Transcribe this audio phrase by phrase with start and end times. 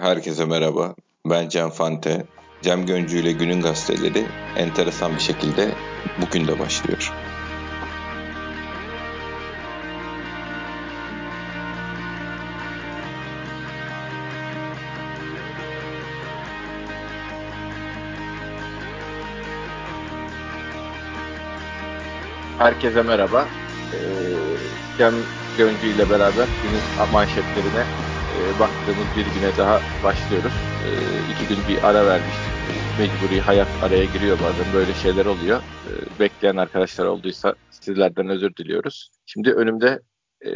[0.00, 0.94] Herkese merhaba.
[1.26, 2.26] Ben Cem Fante.
[2.62, 4.26] Cem Göncü ile Günün Gazeteleri
[4.56, 5.74] enteresan bir şekilde
[6.20, 7.12] bugün de başlıyor.
[22.58, 23.48] Herkese merhaba.
[23.94, 23.98] Ee,
[24.98, 25.14] Cem
[25.58, 30.52] Göncü ile beraber günün manşetlerine e, baktığımız bir güne daha başlıyoruz.
[30.86, 30.88] E,
[31.32, 32.52] iki gün bir ara vermiştik.
[32.98, 34.74] Mecburi hayat araya giriyor bazen.
[34.74, 35.60] Böyle şeyler oluyor.
[35.60, 39.10] E, bekleyen arkadaşlar olduysa sizlerden özür diliyoruz.
[39.26, 40.00] Şimdi önümde
[40.40, 40.50] e,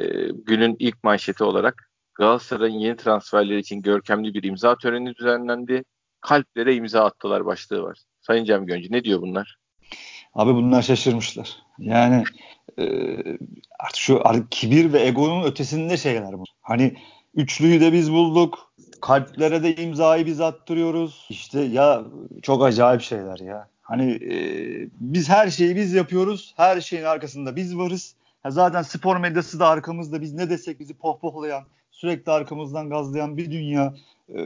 [0.46, 5.84] günün ilk manşeti olarak Galatasaray'ın yeni transferleri için görkemli bir imza töreni düzenlendi.
[6.20, 7.98] Kalplere imza attılar başlığı var.
[8.20, 9.56] Sayın Cem Göncü ne diyor bunlar?
[10.34, 11.56] Abi bunlar şaşırmışlar.
[11.79, 12.24] Yani
[12.79, 12.84] e,
[13.79, 16.45] artık şu artık kibir ve egonun ötesinde şeyler bu.
[16.60, 16.96] Hani
[17.37, 18.73] üçlüyü de biz bulduk.
[19.01, 21.27] Kalplere de imzayı biz attırıyoruz.
[21.30, 22.02] İşte ya
[22.43, 23.68] çok acayip şeyler ya.
[23.82, 24.37] Hani e,
[25.01, 26.55] biz her şeyi biz yapıyoruz.
[26.57, 28.15] Her şeyin arkasında biz varız.
[28.43, 30.21] Ha, zaten spor medyası da arkamızda.
[30.21, 33.95] Biz ne desek bizi pohpohlayan, sürekli arkamızdan gazlayan bir dünya
[34.29, 34.40] e,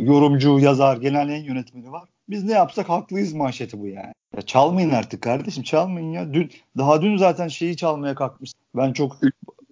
[0.00, 2.08] yorumcu, yazar, genel yayın yönetmeni var.
[2.28, 4.12] Biz ne yapsak haklıyız manşeti bu yani.
[4.36, 6.34] Ya çalmayın artık kardeşim çalmayın ya.
[6.34, 8.52] Dün daha dün zaten şeyi çalmaya kalkmış.
[8.76, 9.16] Ben çok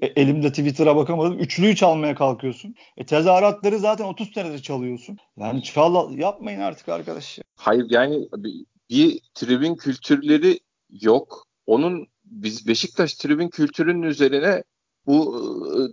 [0.03, 1.39] e, elimde Twitter'a bakamadım.
[1.39, 2.75] Üçlüyü çalmaya kalkıyorsun.
[2.97, 5.19] E tezahüratları zaten 30 senedir çalıyorsun.
[5.37, 7.39] Yani çal yapmayın artık arkadaş.
[7.57, 11.47] Hayır yani bir, bir tribün kültürleri yok.
[11.67, 14.63] Onun biz Beşiktaş tribün kültürünün üzerine
[15.07, 15.39] bu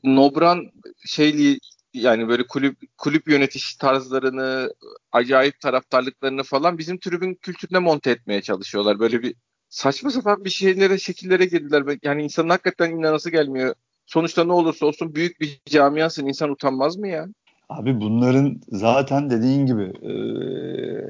[0.03, 0.71] e, Nobran
[1.05, 1.59] şeyli
[1.93, 4.73] yani böyle kulüp kulüp yönetiş tarzlarını,
[5.11, 8.99] acayip taraftarlıklarını falan bizim tribün kültürüne monte etmeye çalışıyorlar.
[8.99, 9.35] Böyle bir
[9.69, 11.97] saçma sapan bir şeylere, şekillere girdiler.
[12.03, 13.75] Yani insanın hakikaten inanası gelmiyor.
[14.05, 16.27] Sonuçta ne olursa olsun büyük bir camiasın.
[16.27, 17.27] insan utanmaz mı ya?
[17.69, 20.13] Abi bunların zaten dediğin gibi e,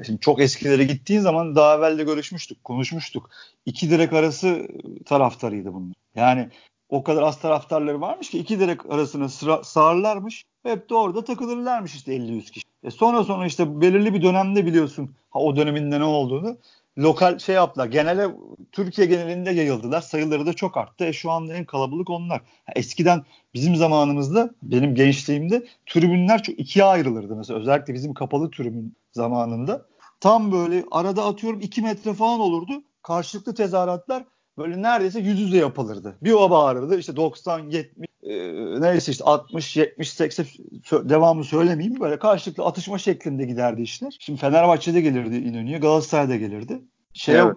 [0.04, 3.30] şimdi çok eskilere gittiğin zaman daha evvel de görüşmüştük, konuşmuştuk.
[3.66, 4.68] İki direk arası
[5.04, 5.94] taraftarıydı bunlar.
[6.14, 6.48] Yani
[6.88, 10.44] o kadar az taraftarları varmış ki iki direk arasına sıra, sağırlarmış.
[10.62, 12.66] Hep de orada takılırlarmış işte 50-100 kişi.
[12.84, 16.56] E sonra sonra işte belirli bir dönemde biliyorsun ha, o döneminde ne olduğunu
[16.98, 17.86] lokal şey yaptılar.
[17.86, 18.28] Genele
[18.72, 20.00] Türkiye genelinde yayıldılar.
[20.00, 21.04] Sayıları da çok arttı.
[21.04, 22.42] E şu anda en kalabalık onlar.
[22.76, 23.24] Eskiden
[23.54, 27.36] bizim zamanımızda benim gençliğimde tribünler çok ikiye ayrılırdı.
[27.36, 29.86] Mesela özellikle bizim kapalı tribün zamanında.
[30.20, 32.82] Tam böyle arada atıyorum 2 metre falan olurdu.
[33.02, 34.24] Karşılıklı tezahüratlar
[34.58, 36.18] böyle neredeyse yüz yüze yapılırdı.
[36.22, 40.46] Bir o bağırırdı işte 90, 70, e, neyse işte 60, 70, 80
[40.92, 44.16] devamı söylemeyeyim böyle karşılıklı atışma şeklinde giderdi işler.
[44.20, 46.80] Şimdi Fenerbahçe'de gelirdi İnönü'ye, Galatasaray'da gelirdi.
[47.16, 47.56] Şey, evet.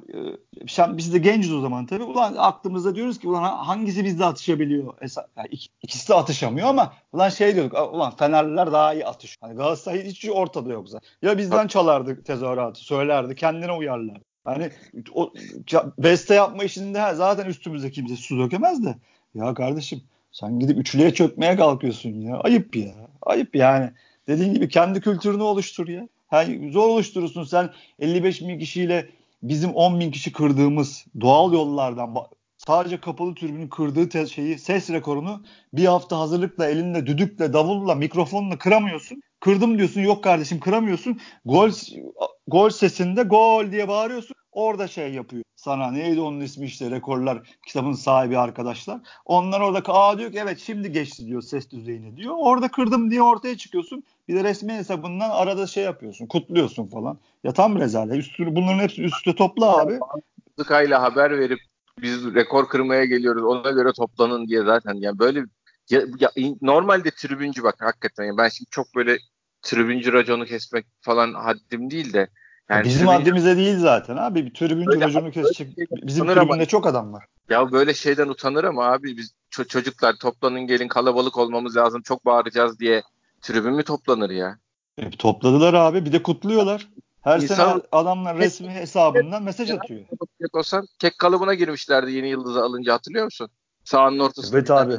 [0.89, 2.03] e, biz de genciz o zaman tabii.
[2.03, 4.93] Ulan aklımızda diyoruz ki ulan hangisi bizde atışabiliyor?
[5.37, 5.47] Yani
[5.81, 7.93] ikisi de atışamıyor ama ulan şey diyorduk.
[7.93, 9.37] Ulan Fenerliler daha iyi atış.
[9.41, 11.09] Hani Galatasaray hiç ortada yok zaten.
[11.21, 14.17] Ya bizden çalardı tezahüratı, söylerdi, kendine uyarlar.
[14.43, 14.71] Hani
[15.13, 15.33] o
[15.97, 18.95] beste yapma işinde zaten üstümüze kimse su dökemez de.
[19.35, 20.01] Ya kardeşim
[20.31, 22.37] sen gidip üçlüye çökmeye kalkıyorsun ya.
[22.37, 22.93] Ayıp ya.
[23.21, 23.89] Ayıp yani.
[24.27, 26.07] Dediğin gibi kendi kültürünü oluştur ya.
[26.31, 27.69] Yani zor oluşturursun sen
[27.99, 29.09] 55 bin kişiyle
[29.43, 32.15] bizim 10 bin kişi kırdığımız doğal yollardan
[32.57, 39.21] sadece kapalı türbünün kırdığı şeyi ses rekorunu bir hafta hazırlıkla elinde düdükle davulla mikrofonla kıramıyorsun.
[39.39, 41.19] Kırdım diyorsun yok kardeşim kıramıyorsun.
[41.45, 41.71] Gol
[42.47, 44.35] gol sesinde gol diye bağırıyorsun.
[44.51, 45.43] Orada şey yapıyor.
[45.55, 48.99] Sana neydi onun ismi işte rekorlar kitabın sahibi arkadaşlar.
[49.25, 52.35] Onlar orada aa diyor ki evet şimdi geçti diyor ses düzeyini diyor.
[52.37, 54.03] Orada kırdım diye ortaya çıkıyorsun.
[54.27, 57.17] Bir de resmi hesabından arada şey yapıyorsun kutluyorsun falan.
[57.43, 58.15] Ya tam rezalet.
[58.15, 59.99] Üstünü, bunların hepsi üstte topla abi.
[60.59, 61.59] Sıkayla haber verip
[62.01, 64.93] biz rekor kırmaya geliyoruz ona göre toplanın diye zaten.
[64.93, 65.43] Yani böyle
[65.89, 66.31] ya, ya,
[66.61, 68.23] normalde tribüncü bak hakikaten.
[68.23, 69.17] Yani ben şimdi çok böyle
[69.61, 72.29] tribüncü raconu kesmek falan haddim değil de
[72.69, 73.11] yani bizim tribün...
[73.11, 74.45] haddimize değil zaten abi.
[74.45, 75.67] Bir tribüncü raconu kesecek.
[75.91, 77.25] Bizim tribünde ama, çok adam var.
[77.49, 82.25] Ya böyle şeyden utanır ama abi biz ço- çocuklar toplanın gelin kalabalık olmamız lazım çok
[82.25, 83.03] bağıracağız diye
[83.41, 84.57] tribün mü toplanır ya?
[84.97, 86.87] E, topladılar abi bir de kutluyorlar.
[87.21, 90.01] Her İnsan, sene adamlar resmi hesabından mesaj atıyor.
[90.41, 93.49] Kek olsan kek kalıbına girmişlerdi yeni yıldızı alınca hatırlıyor musun?
[93.83, 94.57] Sahanın ortasında.
[94.57, 94.97] Evet abi.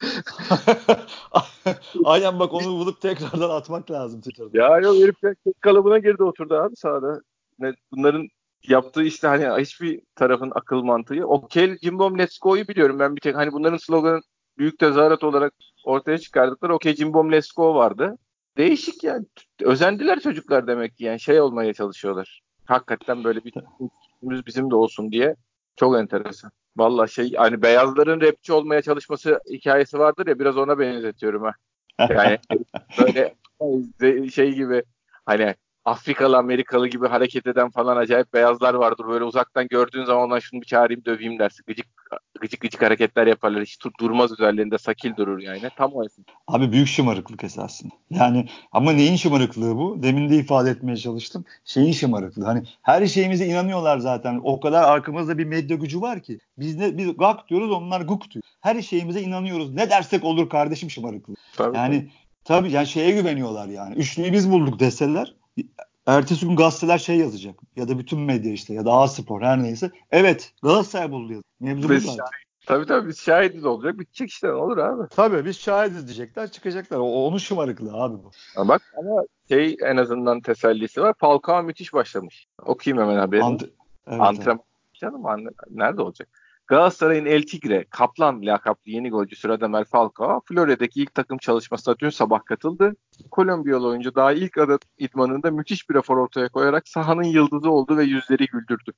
[2.04, 4.58] Aynen bak onu bulup tekrardan atmak lazım Twitter'da.
[4.58, 7.20] Ya yok herif tek kalıbına girdi oturdu abi sahada.
[7.58, 8.28] Ne, bunların
[8.68, 11.26] yaptığı işte hani hiçbir tarafın akıl mantığı.
[11.26, 14.20] Okey Cimbom Let's Go'yu biliyorum ben bir tek hani bunların sloganı
[14.58, 15.54] büyük tezahürat olarak
[15.84, 18.18] ortaya çıkardıkları Okey Cimbom Let's Go vardı.
[18.56, 19.26] Değişik yani.
[19.62, 22.40] Özendiler çocuklar demek ki yani şey olmaya çalışıyorlar.
[22.64, 23.54] Hakikaten böyle bir
[24.46, 25.36] bizim de olsun diye.
[25.76, 26.50] Çok enteresan.
[26.76, 31.52] Valla şey hani beyazların rapçi olmaya çalışması hikayesi vardır ya biraz ona benzetiyorum ha.
[31.98, 32.38] Yani
[34.00, 34.82] böyle şey gibi
[35.26, 39.06] hani Afrikalı Amerikalı gibi hareket eden falan acayip beyazlar vardır.
[39.08, 41.64] Böyle uzaktan gördüğün zaman ona şunu bir çağırayım döveyim dersin.
[41.66, 41.86] Gıcık
[42.40, 43.62] gıcık gıcık hareketler yaparlar.
[43.62, 45.60] Hiç durmaz üzerlerinde sakil durur yani.
[45.76, 46.26] Tam o esin.
[46.48, 47.94] Abi büyük şımarıklık esasında.
[48.10, 50.02] Yani ama neyin şımarıklığı bu?
[50.02, 51.44] Demin de ifade etmeye çalıştım.
[51.64, 52.44] Şeyin şımarıklığı.
[52.44, 54.40] Hani her şeyimize inanıyorlar zaten.
[54.44, 56.38] O kadar arkamızda bir medya gücü var ki.
[56.58, 58.44] Biz ne biz gak diyoruz onlar guk diyor.
[58.60, 59.74] Her şeyimize inanıyoruz.
[59.74, 61.34] Ne dersek olur kardeşim şımarıklığı.
[61.56, 62.10] Tabii, yani tabii.
[62.44, 63.94] Tabii yani şeye güveniyorlar yani.
[63.94, 65.34] Üçlüyü biz bulduk deseler
[66.06, 69.62] ertesi gün gazeteler şey yazacak ya da bütün medya işte ya da A Spor her
[69.62, 69.90] neyse.
[70.10, 71.44] Evet Galatasaray buldu yazıyor.
[71.60, 72.24] Mevzu bu zaten.
[72.66, 73.98] Tabii tabii biz şahidiz olacak.
[73.98, 75.08] Bitecek işte ne olur abi.
[75.08, 76.98] Tabii biz şahidiz diyecekler çıkacaklar.
[76.98, 78.30] O, onun şımarıklığı abi bu.
[78.56, 81.14] Ama bak ama şey en azından tesellisi var.
[81.18, 82.46] Falcao müthiş başlamış.
[82.62, 83.42] Okuyayım hemen haberi.
[83.42, 83.62] Ant
[84.06, 84.56] evet, Antrenman.
[84.56, 85.00] Evet.
[85.00, 85.22] Canım
[85.70, 86.28] nerede olacak?
[86.70, 92.44] Galatasaray'ın El Tigre, Kaplan lakaplı yeni golcüsü Radamel Falcao, Florya'daki ilk takım çalışmasına dün sabah
[92.44, 92.96] katıldı.
[93.30, 98.04] Kolombiyalı oyuncu daha ilk adı idmanında müthiş bir efor ortaya koyarak sahanın yıldızı oldu ve
[98.04, 98.92] yüzleri güldürdü.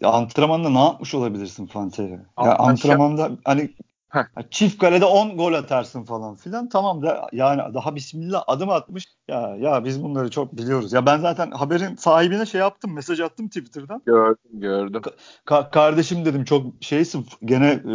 [0.00, 2.18] Ya antrenmanda ne yapmış olabilirsin Fanteri?
[2.44, 3.70] Ya antrenmanda hani
[4.14, 4.42] Heh.
[4.50, 6.68] Çift kalede 10 gol atarsın falan filan.
[6.68, 9.04] Tamam da yani daha bismillah adım atmış.
[9.28, 10.92] Ya ya biz bunları çok biliyoruz.
[10.92, 14.02] Ya ben zaten haberin sahibine şey yaptım, mesaj attım Twitter'dan.
[14.06, 15.02] Gördüm, gördüm.
[15.46, 17.92] Ka- kardeşim dedim çok şeysin gene e,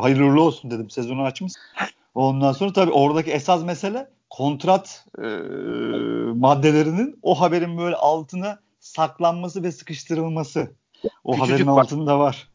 [0.00, 0.90] hayırlı olsun dedim.
[0.90, 1.52] Sezonu açmış.
[2.14, 5.26] Ondan sonra tabii oradaki esas mesele kontrat e,
[6.34, 10.72] maddelerinin o haberin böyle altına saklanması ve sıkıştırılması.
[11.24, 12.53] O Küçücük haberin altında var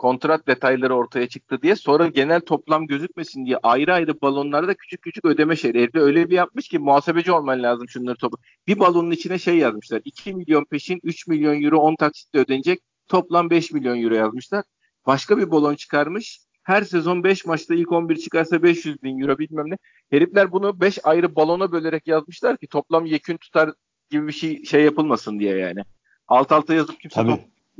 [0.00, 5.24] kontrat detayları ortaya çıktı diye sonra genel toplam gözükmesin diye ayrı ayrı balonlarda küçük küçük
[5.24, 5.82] ödeme şeyleri.
[5.82, 8.36] Herif öyle bir yapmış ki muhasebeci olman lazım şunları topu.
[8.66, 10.02] Bir balonun içine şey yazmışlar.
[10.04, 12.80] 2 milyon peşin 3 milyon euro 10 taksitle ödenecek.
[13.08, 14.64] Toplam 5 milyon euro yazmışlar.
[15.06, 16.40] Başka bir balon çıkarmış.
[16.62, 19.76] Her sezon 5 maçta ilk 11 çıkarsa 500 bin euro bilmem ne.
[20.10, 23.70] Herifler bunu 5 ayrı balona bölerek yazmışlar ki toplam yekün tutar
[24.10, 25.80] gibi bir şey şey yapılmasın diye yani.
[26.28, 27.20] Alt alta yazıp kimse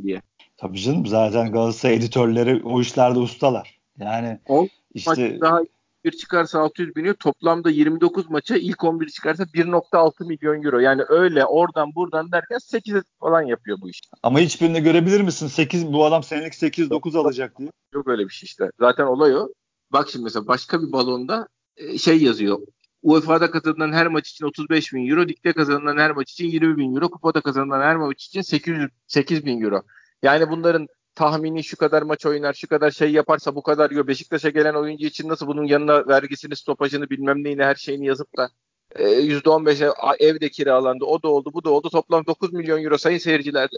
[0.03, 0.23] diye.
[0.61, 3.79] Tabii canım zaten Galatasaray editörleri o işlerde ustalar.
[3.99, 5.61] Yani o işte daha
[6.05, 10.79] bir çıkarsa 600 bin euro toplamda 29 maça ilk 11 çıkarsa 1.6 milyon euro.
[10.79, 14.01] Yani öyle oradan buradan derken 8 falan yapıyor bu iş.
[14.23, 15.47] Ama hiçbirini görebilir misin?
[15.47, 17.71] 8 bu adam senelik 8-9 alacak diye.
[17.93, 18.71] Yok öyle bir şey işte.
[18.81, 19.49] Zaten olay o.
[19.93, 22.59] Bak şimdi mesela başka bir balonda e, şey yazıyor.
[23.03, 26.95] UEFA'da kazanılan her maç için 35 bin euro, ligde kazanılan her maç için 20 bin
[26.95, 29.83] euro, kupada kazanılan her maç için 800, 8 bin euro.
[30.23, 34.07] Yani bunların tahmini şu kadar maç oynar, şu kadar şey yaparsa bu kadar diyor.
[34.07, 38.51] Beşiktaş'a gelen oyuncu için nasıl bunun yanına vergisini, stopajını bilmem neyini her şeyini yazıp da
[38.99, 39.93] %15'e
[40.27, 41.91] evde kiralandı, o da oldu, bu da oldu.
[41.91, 43.69] Toplam 9 milyon euro sayın seyirciler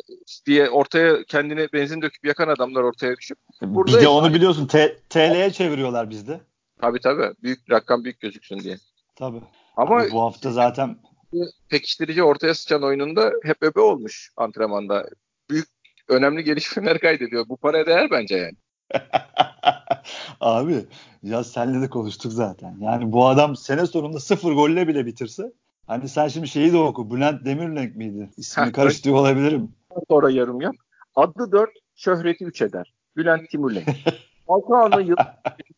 [0.46, 3.38] diye ortaya kendine benzin döküp yakan adamlar ortaya düşüp.
[3.62, 4.66] Burada bir de onu biliyorsun
[5.10, 6.40] TL'ye çeviriyorlar bizde.
[6.80, 7.34] Tabii tabii.
[7.42, 8.76] Büyük rakam büyük gözüksün diye.
[9.16, 9.40] Tabii.
[9.76, 10.96] Ama Abi bu hafta zaten
[11.68, 15.08] pekiştirici ortaya sıçan oyununda hep öbe olmuş antrenmanda.
[16.08, 17.49] Önemli gelişmeler kaydediyor.
[17.49, 18.56] Bu para değer bence yani.
[20.40, 20.87] Abi
[21.22, 22.76] ya senle de konuştuk zaten.
[22.81, 25.52] Yani bu adam sene sonunda sıfır golle bile bitirse
[25.87, 27.10] hani sen şimdi şeyi de oku.
[27.10, 28.31] Bülent Demirlenk miydi?
[28.37, 29.72] İsmini karıştırıyor olabilirim.
[30.08, 30.75] Sonra yarım yap.
[31.14, 32.94] Adı 4, şöhreti 3 eder.
[33.16, 33.88] Bülent Timurlenk.
[34.46, 35.16] Falcao'nun yıl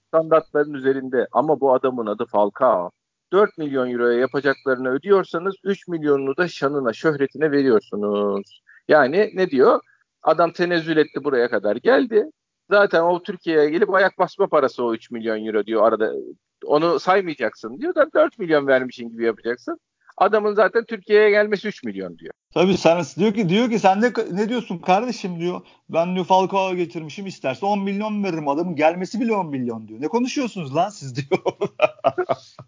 [0.08, 2.90] standartların üzerinde ama bu adamın adı Falcao.
[3.32, 8.62] 4 milyon euroya yapacaklarını ödüyorsanız 3 milyonunu da şanına, şöhretine veriyorsunuz.
[8.88, 9.80] Yani ne diyor?
[10.24, 12.30] Adam tenezzül etti buraya kadar geldi.
[12.70, 16.12] Zaten o Türkiye'ye gelip ayak basma parası o 3 milyon euro diyor arada.
[16.64, 19.80] Onu saymayacaksın diyor da 4 milyon vermişin gibi yapacaksın.
[20.16, 22.32] Adamın zaten Türkiye'ye gelmesi 3 milyon diyor.
[22.54, 25.60] Tabii sen diyor ki diyor ki sen de ne diyorsun kardeşim diyor.
[25.88, 28.48] Ben diyor Falcao getirmişim isterse 10 milyon veririm.
[28.48, 30.00] Adamın gelmesi bile 10 milyon diyor.
[30.00, 31.40] Ne konuşuyorsunuz lan siz diyor.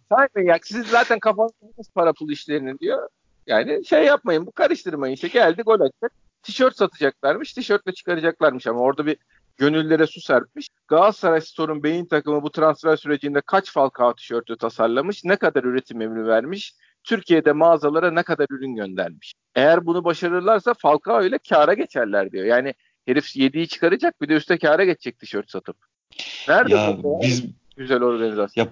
[0.08, 1.52] Sayın ya siz zaten kafanız
[1.94, 3.08] para pul işlerini diyor.
[3.46, 5.14] Yani şey yapmayın bu karıştırmayın.
[5.14, 6.12] İşte geldi gol atacak
[6.46, 7.52] tişört satacaklarmış.
[7.52, 9.16] Tişörtle çıkaracaklarmış ama orada bir
[9.56, 10.68] gönüllere su serpmiş.
[10.88, 16.26] Galatasaray Store'un beyin takımı bu transfer sürecinde kaç Falcao tişörtü tasarlamış, ne kadar üretim emri
[16.26, 16.74] vermiş,
[17.04, 19.34] Türkiye'de mağazalara ne kadar ürün göndermiş.
[19.54, 22.44] Eğer bunu başarırlarsa Falcao ile kâra geçerler diyor.
[22.44, 22.74] Yani
[23.06, 25.76] herif yediği çıkaracak bir de üstte kâra geçecek tişört satıp.
[26.48, 27.20] Nerede ya bu?
[27.22, 27.44] Biz
[27.76, 28.64] güzel organizasyon.
[28.64, 28.70] Ya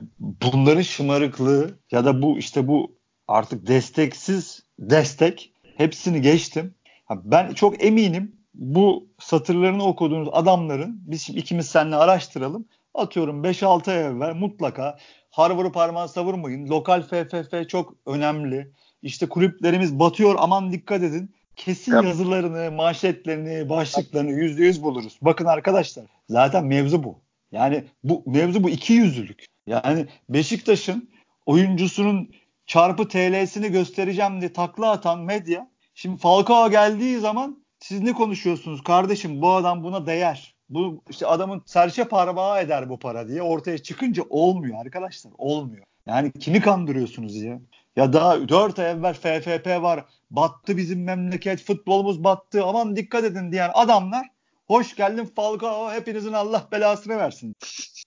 [0.52, 2.96] bunların şımarıklığı ya da bu işte bu
[3.28, 6.74] artık desteksiz destek hepsini geçtim.
[7.10, 12.68] Ben çok eminim bu satırlarını okuduğunuz adamların biz şimdi ikimiz seninle araştıralım.
[12.94, 14.98] Atıyorum 5-6 ay evvel mutlaka
[15.30, 16.68] Harvard'ı parmağı savurmayın.
[16.68, 18.72] Lokal FFF çok önemli.
[19.02, 21.34] İşte kulüplerimiz batıyor aman dikkat edin.
[21.56, 22.04] Kesin yep.
[22.04, 25.18] yazılarını, manşetlerini, başlıklarını yüzde yüz buluruz.
[25.22, 27.18] Bakın arkadaşlar zaten mevzu bu.
[27.52, 29.46] Yani bu mevzu bu iki yüzlülük.
[29.66, 31.10] Yani Beşiktaş'ın
[31.46, 32.30] oyuncusunun
[32.66, 39.42] çarpı TL'sini göstereceğim diye takla atan medya şimdi Falcao geldiği zaman siz ne konuşuyorsunuz kardeşim
[39.42, 40.54] bu adam buna değer.
[40.68, 45.84] Bu işte adamın serçe parmağı eder bu para diye ortaya çıkınca olmuyor arkadaşlar olmuyor.
[46.06, 47.60] Yani kimi kandırıyorsunuz ya?
[47.96, 50.04] Ya daha 4 ay evvel FFP var.
[50.30, 51.62] Battı bizim memleket.
[51.62, 52.64] Futbolumuz battı.
[52.64, 54.26] Aman dikkat edin diyen adamlar
[54.66, 55.92] hoş geldin Falcao.
[55.92, 57.54] Hepinizin Allah belasını versin.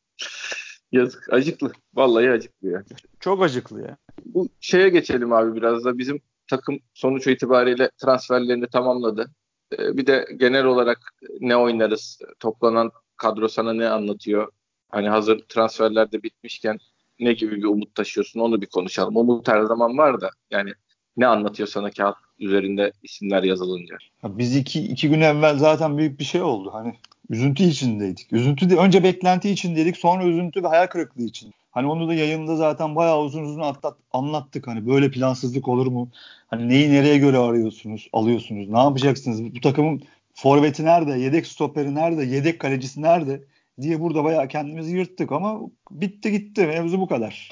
[0.92, 1.34] Yazık.
[1.34, 1.72] Acıklı.
[1.94, 2.84] Vallahi acıklı ya.
[3.20, 3.98] Çok acıklı ya.
[4.26, 5.98] Bu şeye geçelim abi biraz da.
[5.98, 9.32] Bizim takım sonuç itibariyle transferlerini tamamladı.
[9.74, 12.20] Ee, bir de genel olarak ne oynarız?
[12.40, 14.52] Toplanan kadro sana ne anlatıyor?
[14.90, 16.80] Hani hazır transferler de bitmişken
[17.20, 19.18] ne gibi bir umut taşıyorsun onu bir konuşalım.
[19.18, 20.74] Umut her zaman var da yani
[21.18, 23.98] ne anlatıyor sana kağıt üzerinde isimler yazılınca?
[24.24, 26.70] Ya biz iki, iki gün evvel zaten büyük bir şey oldu.
[26.74, 26.96] Hani
[27.30, 28.34] üzüntü içindeydik.
[28.34, 31.54] Üzüntü de, önce beklenti içindeydik sonra üzüntü ve hayal kırıklığı için.
[31.72, 34.68] Hani onu da yayında zaten bayağı uzun uzun atlat, anlattık.
[34.68, 36.10] Hani böyle plansızlık olur mu?
[36.48, 38.70] Hani neyi nereye göre arıyorsunuz, alıyorsunuz?
[38.70, 39.56] Ne yapacaksınız?
[39.56, 40.02] Bu takımın
[40.34, 41.12] forveti nerede?
[41.20, 42.24] Yedek stoperi nerede?
[42.26, 43.42] Yedek kalecisi nerede?
[43.82, 46.68] diye burada bayağı kendimizi yırttık ama bitti gitti.
[46.68, 47.52] Mevzu bu kadar.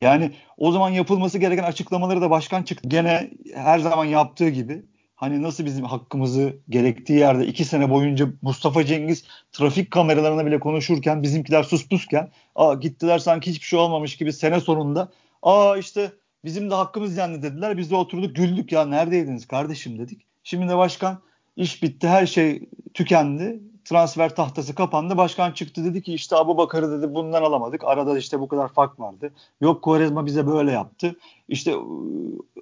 [0.00, 2.88] Yani o zaman yapılması gereken açıklamaları da başkan çıktı.
[2.88, 4.82] Gene her zaman yaptığı gibi
[5.16, 11.22] hani nasıl bizim hakkımızı gerektiği yerde iki sene boyunca Mustafa Cengiz trafik kameralarına bile konuşurken
[11.22, 15.08] bizimkiler suspusken aa gittiler sanki hiçbir şey olmamış gibi sene sonunda
[15.42, 16.12] aa işte
[16.44, 17.78] bizim de hakkımız yani dediler.
[17.78, 20.26] Biz de oturduk güldük ya neredeydiniz kardeşim dedik.
[20.44, 21.20] Şimdi de başkan
[21.56, 25.16] iş bitti her şey tükendi transfer tahtası kapandı.
[25.16, 27.84] Başkan çıktı dedi ki işte Abu Bakar'ı dedi bundan alamadık.
[27.84, 29.32] Arada işte bu kadar fark vardı.
[29.60, 31.16] Yok Kovarezma bize böyle yaptı.
[31.48, 31.74] İşte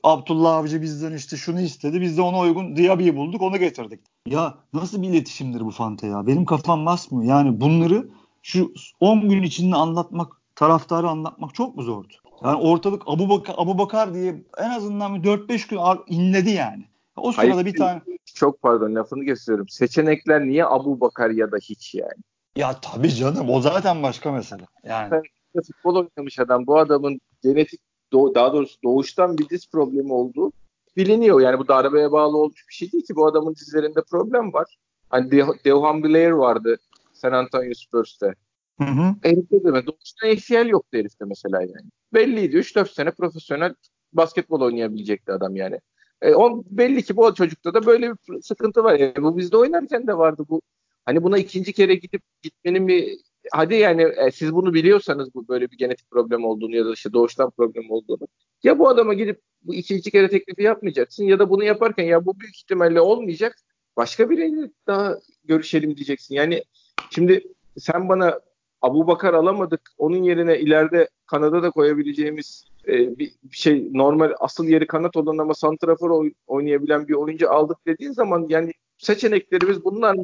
[0.03, 2.01] Abdullah Avcı bizden işte şunu istedi.
[2.01, 4.01] Biz de ona uygun Diaby'i bulduk onu getirdik.
[4.27, 6.27] Ya nasıl bir iletişimdir bu Fante ya?
[6.27, 7.25] Benim kafam basmıyor.
[7.25, 8.09] Yani bunları
[8.43, 12.15] şu 10 gün içinde anlatmak, taraftarı anlatmak çok mu zordu?
[12.45, 15.79] Yani ortalık Abu Bakar, Abu Bakar diye en azından 4-5 gün
[16.17, 16.85] inledi yani.
[17.17, 18.03] O sırada Hayır, bir tane
[18.35, 19.69] çok pardon lafını kesiyorum.
[19.69, 22.23] Seçenekler niye Abu Bakar ya da hiç yani?
[22.57, 24.63] Ya tabii canım o zaten başka mesele.
[24.85, 25.23] Yani.
[25.67, 26.67] Futbol oynamış adam.
[26.67, 27.81] Bu adamın genetik
[28.13, 30.53] doğ, daha doğrusu doğuştan bir diz problemi olduğu
[30.97, 31.41] biliniyor.
[31.41, 33.17] Yani bu darbeye bağlı olmuş bir şey değil ki.
[33.17, 34.77] Bu adamın dizlerinde problem var.
[35.09, 36.77] Hani De- Deohan Blair vardı
[37.13, 38.35] San Antonio Spurs'te.
[38.79, 39.15] Hı hı.
[39.23, 41.91] Herifte de doğuştan ACL yoktu herifte mesela yani.
[42.15, 42.57] Belliydi.
[42.57, 43.75] 3-4 sene profesyonel
[44.13, 45.81] basketbol oynayabilecekti adam yani.
[46.23, 48.99] E, on, belli ki bu çocukta da böyle bir sıkıntı var.
[48.99, 50.63] Yani bu bizde oynarken de vardı bu.
[51.05, 53.19] Hani buna ikinci kere gidip gitmenin bir
[53.53, 57.13] hadi yani e, siz bunu biliyorsanız bu böyle bir genetik problem olduğunu ya da işte
[57.13, 58.29] doğuştan problem olduğunu
[58.63, 62.41] ya bu adama gidip bu ikinci kere teklifi yapmayacaksın ya da bunu yaparken ya bu
[62.41, 63.57] büyük ihtimalle olmayacak
[63.97, 66.35] başka biriyle daha görüşelim diyeceksin.
[66.35, 66.65] Yani
[67.11, 67.45] şimdi
[67.79, 68.41] sen bana
[68.83, 75.17] Abu Bakar alamadık onun yerine ileride Kanada'da koyabileceğimiz e, bir, şey normal asıl yeri kanat
[75.17, 80.17] olan ama santrafor oynayabilen bir oyuncu aldık dediğin zaman yani seçeneklerimiz bunlar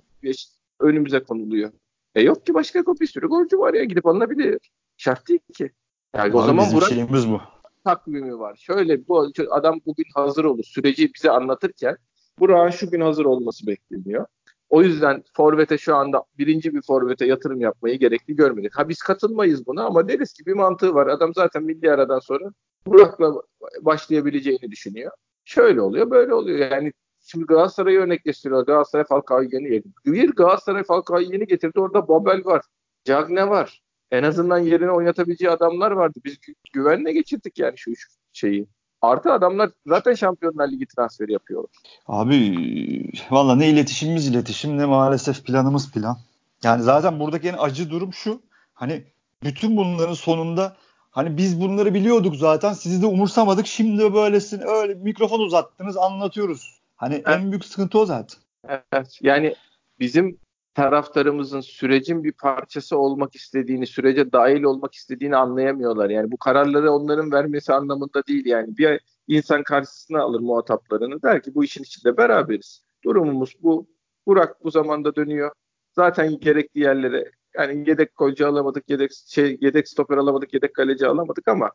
[0.81, 1.71] önümüze konuluyor.
[2.15, 4.71] E yok ki başka bir sürü golcü var ya gidip alınabilir.
[4.97, 5.71] Şart değil ki.
[6.15, 7.41] Yani Abi o zaman bizim şeyimiz bu.
[7.85, 8.57] Takvimi var.
[8.57, 10.65] Şöyle bu adam bugün hazır olur.
[10.65, 11.97] Süreci bize anlatırken
[12.38, 14.27] Burak'ın şu gün hazır olması bekleniyor.
[14.68, 18.78] O yüzden Forvet'e şu anda birinci bir Forvet'e yatırım yapmayı gerekli görmedik.
[18.78, 21.06] Ha biz katılmayız buna ama deriz ki bir mantığı var.
[21.06, 22.44] Adam zaten milli aradan sonra
[22.87, 23.42] Burak'la
[23.80, 25.12] başlayabileceğini düşünüyor.
[25.44, 26.58] Şöyle oluyor, böyle oluyor.
[26.72, 28.66] Yani şimdi Galatasaray'ı örnek gösteriyor.
[28.66, 29.94] Galatasaray Falcao'yu yeni getirdi.
[30.06, 31.80] Bir Galatasaray Falcao'yu yeni getirdi.
[31.80, 32.62] Orada Babel var.
[33.04, 33.82] Cagne var.
[34.10, 36.20] En azından yerine oynatabileceği adamlar vardı.
[36.25, 38.68] Biz gü- güvenle geçirdik yani şu üç şeyi.
[39.02, 41.71] Artı adamlar zaten Şampiyonlar Ligi transferi yapıyorlar.
[42.07, 46.19] Abi valla ne iletişimimiz iletişim ne maalesef planımız plan.
[46.64, 48.43] Yani zaten buradaki en acı durum şu.
[48.75, 49.05] Hani
[49.43, 50.76] bütün bunların sonunda
[51.11, 53.67] hani biz bunları biliyorduk zaten sizi de umursamadık.
[53.67, 56.81] Şimdi böylesin öyle mikrofon uzattınız anlatıyoruz.
[56.97, 57.28] Hani evet.
[57.28, 58.38] en büyük sıkıntı o zaten.
[58.69, 59.55] Evet yani
[60.00, 60.38] bizim
[60.78, 66.11] taraftarımızın sürecin bir parçası olmak istediğini, sürece dahil olmak istediğini anlayamıyorlar.
[66.11, 68.78] Yani bu kararları onların vermesi anlamında değil yani.
[68.78, 72.85] Bir insan karşısına alır muhataplarını der ki bu işin içinde beraberiz.
[73.04, 73.87] Durumumuz bu.
[74.26, 75.52] Burak bu zamanda dönüyor.
[75.92, 81.49] Zaten gerekli yerlere yani yedek golcü alamadık, yedek şey yedek stoper alamadık, yedek kaleci alamadık
[81.49, 81.70] ama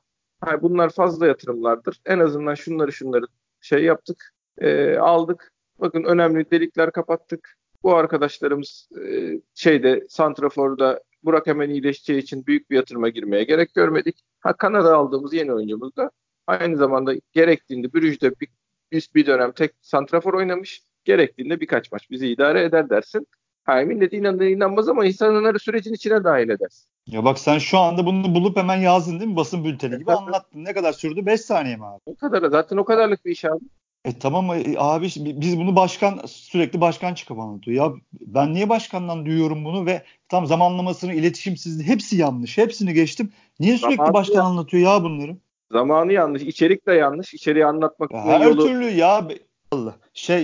[0.47, 2.01] yani bunlar fazla yatırımlardır.
[2.05, 3.25] En azından şunları şunları
[3.61, 5.51] şey yaptık, e, aldık.
[5.79, 12.75] Bakın önemli delikler kapattık bu arkadaşlarımız e, şeyde Santrafor'da Burak hemen iyileşeceği için büyük bir
[12.75, 14.19] yatırıma girmeye gerek görmedik.
[14.39, 16.11] Ha Kanada aldığımız yeni oyuncumuz da
[16.47, 18.47] aynı zamanda gerektiğinde Brüj'de bir,
[18.91, 20.81] bir, bir dönem tek Santrafor oynamış.
[21.05, 23.27] Gerektiğinde birkaç maç bizi idare eder dersin.
[23.63, 26.89] Ha, millet inanır inanmaz ama insanları sürecin içine dahil edersin.
[27.07, 29.35] Ya bak sen şu anda bunu bulup hemen yazdın değil mi?
[29.35, 30.65] Basın bülteni gibi anlattın.
[30.65, 31.25] Ne kadar sürdü?
[31.25, 32.01] 5 saniye mi abi?
[32.05, 33.63] O kadar zaten o kadarlık bir iş abi.
[34.05, 37.85] E tamam e, abi biz bunu başkan sürekli başkan çıkıp anlatıyor.
[37.85, 42.57] Ya ben niye başkandan duyuyorum bunu ve tam zamanlamasını, iletişimsizliği hepsi yanlış.
[42.57, 43.31] Hepsini geçtim.
[43.59, 44.43] Niye sürekli Zamanı başkan ya.
[44.43, 45.37] anlatıyor ya bunları?
[45.71, 47.33] Zamanı yanlış, içerik de yanlış.
[47.33, 48.67] İçeriği anlatmak ya her yolu...
[48.67, 49.27] türlü ya
[49.71, 49.95] Allah.
[50.13, 50.43] Şey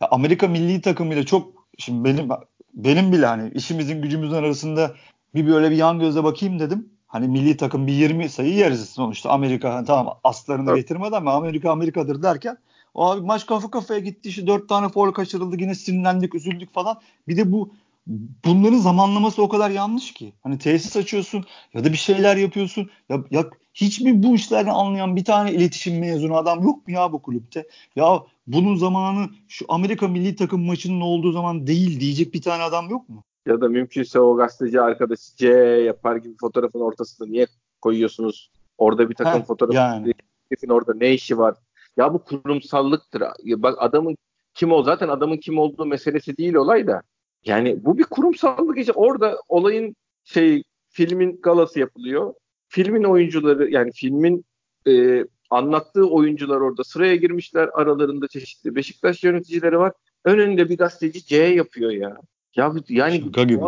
[0.00, 2.28] ya Amerika milli takımıyla çok şimdi benim
[2.74, 4.94] benim bile hani işimizin gücümüzün arasında
[5.34, 6.88] bir böyle bir yan gözle bakayım dedim.
[7.06, 9.30] Hani milli takım bir 20 sayı yeriz sonuçta.
[9.30, 10.82] Amerika hani tamam aslarını evet.
[10.82, 12.56] getirmedi ama Amerika Amerika'dır derken
[12.94, 17.00] abi maç kafa kafaya gitti işte dört tane foul kaçırıldı yine sinirlendik üzüldük falan.
[17.28, 17.72] Bir de bu
[18.44, 20.32] bunların zamanlaması o kadar yanlış ki.
[20.42, 21.44] Hani tesis açıyorsun
[21.74, 22.90] ya da bir şeyler yapıyorsun.
[23.08, 27.12] Ya, ya hiç mi bu işlerden anlayan bir tane iletişim mezunu adam yok mu ya
[27.12, 27.66] bu kulüpte?
[27.96, 32.90] Ya bunun zamanı şu Amerika milli takım maçının olduğu zaman değil diyecek bir tane adam
[32.90, 33.22] yok mu?
[33.46, 35.48] Ya da mümkünse o gazeteci arkadaşı C
[35.86, 37.46] yapar gibi fotoğrafın ortasında niye
[37.80, 38.50] koyuyorsunuz?
[38.78, 40.14] Orada bir takım Heh, fotoğrafı yani.
[40.68, 41.54] orada ne işi var?
[41.96, 43.22] Ya bu kurumsallıktır.
[43.44, 44.16] Ya bak adamın
[44.54, 47.02] kim o zaten adamın kim olduğu meselesi değil olay da.
[47.44, 52.34] Yani bu bir kurumsallık işte orada olayın şey filmin galası yapılıyor.
[52.68, 54.44] Filmin oyuncuları yani filmin
[54.88, 57.70] e, anlattığı oyuncular orada sıraya girmişler.
[57.72, 59.92] Aralarında çeşitli Beşiktaş yöneticileri var.
[60.24, 62.16] Önünde bir gazeteci C yapıyor ya.
[62.56, 63.60] Ya yani Şaka gibi.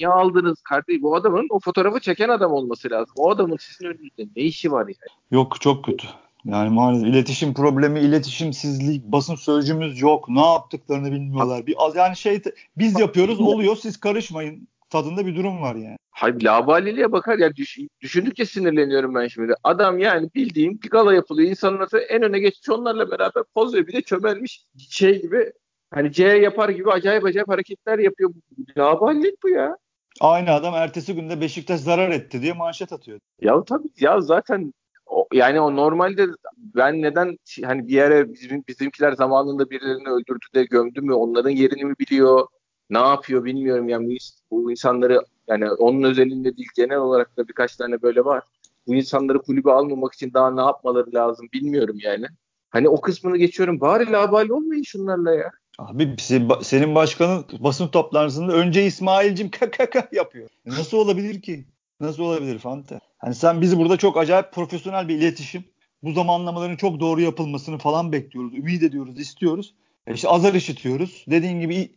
[0.00, 1.02] niye aldınız kardeşim?
[1.02, 3.14] Bu adamın o fotoğrafı çeken adam olması lazım.
[3.16, 5.20] O adamın sizin önünüzde ne işi var yani?
[5.30, 6.06] Yok çok kötü.
[6.44, 10.28] Yani maalesef iletişim problemi, iletişimsizlik, basın sözcüğümüz yok.
[10.28, 11.66] Ne yaptıklarını bilmiyorlar.
[11.66, 12.42] Bir yani şey
[12.76, 15.96] biz yapıyoruz oluyor siz karışmayın tadında bir durum var yani.
[16.10, 19.54] Hayır labaliliğe bakar ya düş, düşündükçe sinirleniyorum ben şimdi.
[19.64, 21.50] Adam yani bildiğim bir gala yapılıyor.
[21.50, 25.52] İnsanlar en öne geçmiş onlarla beraber poz ve bir de çömelmiş şey gibi
[25.90, 28.30] hani C yapar gibi acayip acayip hareketler yapıyor.
[28.78, 29.76] Laballik bu ya.
[30.20, 33.20] Aynı adam ertesi günde Beşiktaş zarar etti diye manşet atıyor.
[33.40, 34.72] Ya tabii ya zaten
[35.12, 36.26] o, yani o normalde
[36.56, 41.84] ben neden hani bir yere bizim, bizimkiler zamanında birilerini öldürdü de gömdü mü onların yerini
[41.84, 42.46] mi biliyor
[42.90, 44.16] ne yapıyor bilmiyorum yani
[44.50, 48.42] bu, insanları yani onun özelinde değil genel olarak da birkaç tane böyle var.
[48.86, 52.26] Bu insanları kulübe almamak için daha ne yapmaları lazım bilmiyorum yani.
[52.70, 53.80] Hani o kısmını geçiyorum.
[53.80, 55.50] Bari labali olmayın şunlarla ya.
[55.78, 56.16] Abi
[56.62, 60.48] senin başkanın basın toplantısında önce İsmail'cim kakaka yapıyor.
[60.66, 61.64] Nasıl olabilir ki?
[62.02, 63.00] Nasıl olabilir Fante?
[63.18, 65.64] Hani sen bizi burada çok acayip profesyonel bir iletişim,
[66.02, 69.74] bu zamanlamaların çok doğru yapılmasını falan bekliyoruz, ümit ediyoruz, istiyoruz.
[70.06, 71.24] E işte azar işitiyoruz.
[71.30, 71.90] Dediğin gibi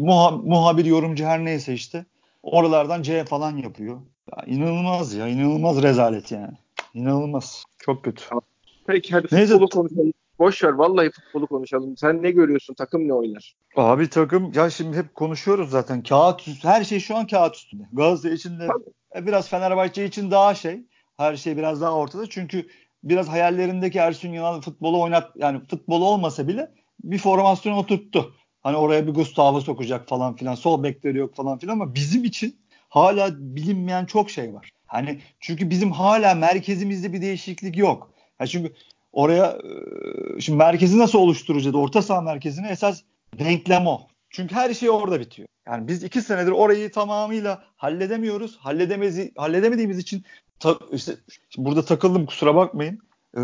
[0.00, 2.04] muha, muhabir, yorumcu her neyse işte
[2.42, 4.00] oralardan C falan yapıyor.
[4.36, 6.54] Ya inanılmaz ya, inanılmaz rezalet yani.
[6.94, 7.64] İnanılmaz.
[7.78, 8.24] Çok kötü.
[8.86, 9.52] Peki hadi Neyse.
[9.52, 10.12] futbolu konuşalım.
[10.40, 11.96] Boş ver vallahi futbolu konuşalım.
[11.96, 12.74] Sen ne görüyorsun?
[12.74, 13.54] Takım ne oynar?
[13.76, 16.02] Abi takım ya şimdi hep konuşuyoruz zaten.
[16.02, 16.68] Kağıt üstü.
[16.68, 17.82] Her şey şu an kağıt üstünde.
[17.92, 19.22] Galatasaray için de Tabii.
[19.22, 20.80] E, biraz Fenerbahçe için daha şey.
[21.16, 22.26] Her şey biraz daha ortada.
[22.30, 22.66] Çünkü
[23.04, 26.70] biraz hayallerindeki Ersun Yanal futbolu oynat yani futbolu olmasa bile
[27.04, 28.34] bir formasyon oturttu.
[28.60, 30.54] Hani oraya bir Gustavo sokacak falan filan.
[30.54, 32.56] Sol bekleri yok falan filan ama bizim için
[32.88, 34.70] hala bilinmeyen çok şey var.
[34.86, 38.10] Hani çünkü bizim hala merkezimizde bir değişiklik yok.
[38.40, 38.72] Yani çünkü
[39.12, 39.58] oraya
[40.40, 41.74] şimdi merkezi nasıl oluşturacağız?
[41.74, 43.02] Orta saha merkezini esas
[43.38, 44.00] denklem o.
[44.30, 45.48] Çünkü her şey orada bitiyor.
[45.66, 48.56] Yani biz iki senedir orayı tamamıyla halledemiyoruz.
[48.56, 50.24] Halledemezi, halledemediğimiz için
[50.58, 51.12] ta, işte
[51.56, 52.98] burada takıldım kusura bakmayın.
[53.36, 53.40] Ee,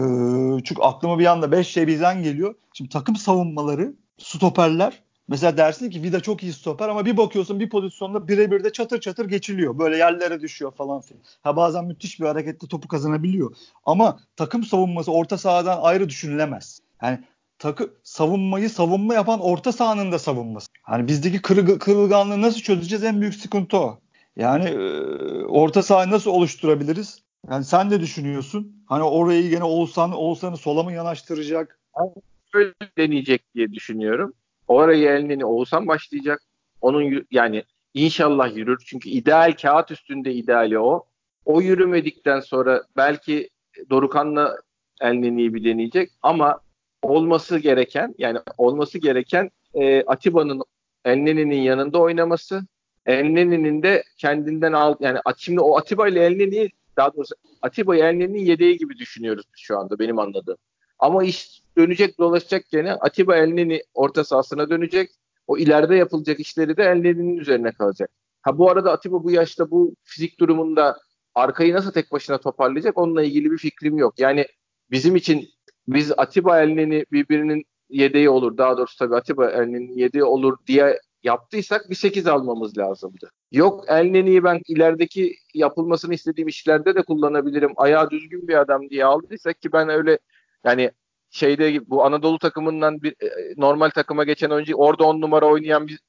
[0.64, 2.54] çünkü aklıma bir anda beş şey bizden geliyor.
[2.72, 5.02] Şimdi takım savunmaları, stoperler.
[5.28, 9.00] Mesela dersin ki Vida çok iyi stoper ama bir bakıyorsun bir pozisyonda birebir de çatır
[9.00, 9.78] çatır geçiliyor.
[9.78, 11.22] Böyle yerlere düşüyor falan filan.
[11.42, 13.56] Ha bazen müthiş bir harekette topu kazanabiliyor.
[13.84, 16.80] Ama takım savunması orta sahadan ayrı düşünülemez.
[17.02, 17.18] Yani
[17.58, 20.66] takı savunmayı savunma yapan orta sahanın da savunması.
[20.82, 23.98] Hani bizdeki kırıg- kırılganlığı nasıl çözeceğiz en büyük sıkıntı o.
[24.36, 24.78] Yani e,
[25.44, 27.22] orta sahayı nasıl oluşturabiliriz?
[27.50, 28.84] Yani sen de düşünüyorsun.
[28.86, 31.80] Hani orayı gene Oğuzhan, Oğuzhan'ı sola mı yanaştıracak?
[32.54, 34.32] Öyle deneyecek diye düşünüyorum.
[34.68, 36.42] Orayı elini Oğuzhan başlayacak.
[36.80, 38.82] Onun yani inşallah yürür.
[38.86, 41.06] Çünkü ideal kağıt üstünde ideali o.
[41.44, 43.50] O yürümedikten sonra belki
[43.90, 44.56] Dorukan'la
[45.00, 46.60] Elneni'yi bir deneyecek ama
[47.02, 50.62] olması gereken yani olması gereken e, Atiba'nın
[51.04, 52.66] Elneni'nin yanında oynaması.
[53.06, 58.76] Elneni'nin de kendinden al yani şimdi o Atiba ile Elneni daha doğrusu Atiba'yı Elneni'nin yedeği
[58.76, 60.56] gibi düşünüyoruz şu anda benim anladığım.
[60.98, 65.10] Ama iş dönecek dolaşacak gene Atiba Elneni orta sahasına dönecek.
[65.46, 68.10] O ileride yapılacak işleri de Elneni'nin üzerine kalacak.
[68.42, 70.96] Ha bu arada Atiba bu yaşta bu fizik durumunda
[71.34, 74.18] arkayı nasıl tek başına toparlayacak onunla ilgili bir fikrim yok.
[74.18, 74.46] Yani
[74.90, 75.48] bizim için
[75.88, 78.58] biz Atiba Elneni birbirinin yedeği olur.
[78.58, 83.30] Daha doğrusu tabii Atiba Elneni'nin yedeği olur diye yaptıysak bir 8 almamız lazımdı.
[83.52, 87.72] Yok Elneni'yi ben ilerideki yapılmasını istediğim işlerde de kullanabilirim.
[87.76, 90.18] Ayağı düzgün bir adam diye aldıysak ki ben öyle
[90.64, 90.90] yani
[91.30, 96.00] şeyde bu Anadolu takımından bir e, normal takıma geçen önce orada 10 numara oynayan bir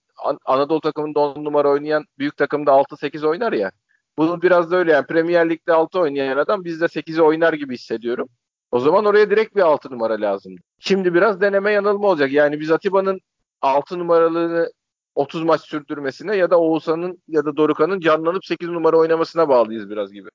[0.46, 3.72] Anadolu takımında 10 numara oynayan büyük takımda 6-8 oynar ya.
[4.18, 8.30] Bu biraz da öyle yani Premier Lig'de 6 oynayan adam bizde 8'i oynar gibi hissediyorum.
[8.72, 10.56] O zaman oraya direkt bir 6 numara lazım.
[10.80, 12.32] Şimdi biraz deneme yanılma olacak.
[12.32, 13.20] Yani biz Atiba'nın
[13.62, 14.72] 6 numaralığını
[15.18, 20.14] 30 maç sürdürmesine ya da Oğuzhan'ın ya da Dorukan'ın canlanıp 8 numara oynamasına bağlıyız biraz
[20.14, 20.30] gibi.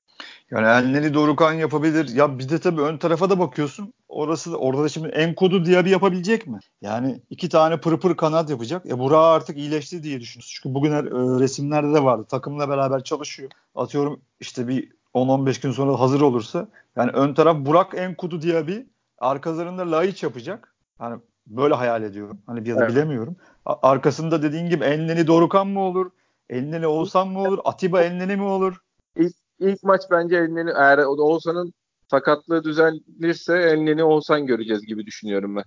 [0.51, 2.09] Yani Elneni Dorukan yapabilir.
[2.15, 3.93] Ya bir de tabii ön tarafa da bakıyorsun.
[4.07, 6.59] Orası da, orada da şimdi Enkodu bir yapabilecek mi?
[6.81, 8.85] Yani iki tane pır pır kanat yapacak.
[8.85, 10.51] E Burak artık iyileşti diye düşünüyoruz.
[10.55, 12.25] Çünkü bugün her, e, resimlerde de vardı.
[12.29, 13.49] Takımla beraber çalışıyor.
[13.75, 16.67] Atıyorum işte bir 10-15 gün sonra hazır olursa.
[16.95, 18.85] Yani ön taraf Burak Enkudu bir
[19.17, 20.75] arkalarında Laiç yapacak.
[21.01, 22.41] Yani böyle hayal ediyorum.
[22.45, 22.89] Hani bir evet.
[22.89, 23.35] bilemiyorum.
[23.65, 26.11] Arkasında dediğin gibi Enleni Dorukan mı olur?
[26.49, 27.59] Enleni Oğuzhan mı olur?
[27.65, 28.77] Atiba Enleni mi olur?
[29.17, 31.73] İlk, ilk maç bence Enleni eğer Oğuzhan'ın
[32.11, 35.63] sakatlığı düzenlirse Enleni Oğuzhan göreceğiz gibi düşünüyorum ben.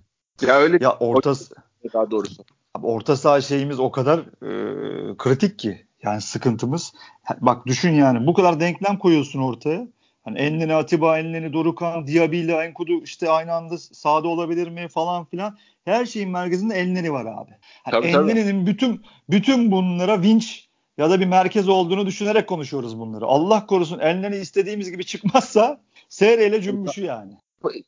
[0.46, 1.34] Ya öyle ya orta
[1.94, 2.44] daha doğrusu.
[2.74, 5.86] Abi orta saha şeyimiz o kadar e, kritik ki.
[6.02, 6.92] Yani sıkıntımız.
[7.40, 9.88] Bak düşün yani bu kadar denklem koyuyorsun ortaya.
[10.26, 15.24] Hani Enleni Atiba, Enleni Dorukan, Diaby ile Enkudu işte aynı anda sahada olabilir mi falan
[15.24, 15.58] filan.
[15.84, 17.50] Her şeyin merkezinde Enleni var abi.
[17.82, 23.24] Hani Enleni'nin bütün bütün bunlara vinç ya da bir merkez olduğunu düşünerek konuşuyoruz bunları.
[23.24, 27.32] Allah korusun Enleni istediğimiz gibi çıkmazsa seyreyle cümbüşü yani.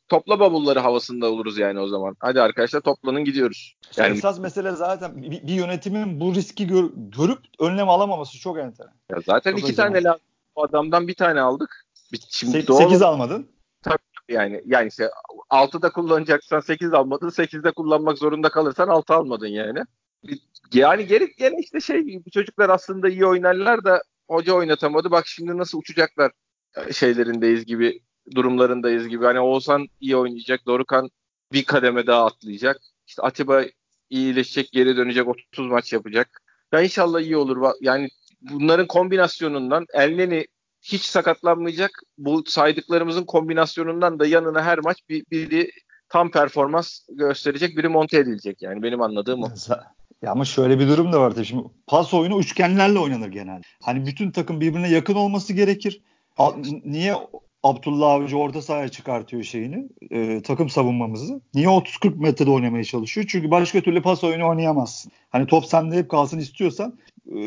[0.09, 2.15] Topla bavulları havasında oluruz yani o zaman.
[2.19, 3.75] Hadi arkadaşlar toplanın gidiyoruz.
[3.97, 4.17] Yani...
[4.17, 8.93] Esas mesele zaten bir, bir yönetimin bu riski gör, görüp önlem alamaması çok enteresan.
[9.11, 10.21] Ya zaten çok iki tane lazım.
[10.55, 11.85] O adamdan bir tane aldık.
[12.29, 13.51] Şimdi Se- doğal 8 almadın.
[13.81, 13.97] Tabii
[14.29, 15.09] yani yani işte
[15.49, 17.29] 6'da kullanacaksan 8 almadın.
[17.29, 19.79] 8'de kullanmak zorunda kalırsan 6 almadın yani.
[20.73, 25.11] Yani geri gene işte şey bu çocuklar aslında iyi oynarlar da hoca oynatamadı.
[25.11, 26.31] Bak şimdi nasıl uçacaklar
[26.77, 28.01] e, şeylerindeyiz gibi
[28.35, 29.25] durumlarındayız gibi.
[29.25, 30.65] Hani Oğuzhan iyi oynayacak.
[30.65, 31.09] Dorukan
[31.53, 32.81] bir kademe daha atlayacak.
[33.07, 33.63] İşte Atiba
[34.09, 36.41] iyileşecek, geri dönecek, 30 maç yapacak.
[36.73, 37.71] Ya inşallah iyi olur.
[37.81, 38.09] Yani
[38.41, 40.47] bunların kombinasyonundan Elneni
[40.81, 41.91] hiç sakatlanmayacak.
[42.17, 45.71] Bu saydıklarımızın kombinasyonundan da yanına her maç bir, biri
[46.09, 49.47] tam performans gösterecek, biri monte edilecek yani benim anladığım o.
[50.21, 51.45] Ya ama şöyle bir durum da var tabii.
[51.45, 53.61] Şimdi pas oyunu üçgenlerle oynanır genelde.
[53.83, 56.01] Hani bütün takım birbirine yakın olması gerekir.
[56.37, 56.51] A,
[56.85, 57.15] niye
[57.63, 61.41] Abdullah Avcı orta sahaya çıkartıyor şeyini, e, takım savunmamızı.
[61.53, 63.27] Niye 30-40 metrede oynamaya çalışıyor?
[63.29, 65.11] Çünkü başka türlü pas oyunu oynayamazsın.
[65.29, 66.99] Hani top sende hep kalsın istiyorsan
[67.31, 67.39] e,